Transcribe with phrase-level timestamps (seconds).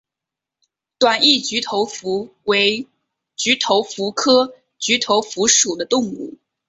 [0.97, 2.87] 短翼菊头蝠为
[3.35, 6.39] 菊头蝠科菊头蝠属的动物。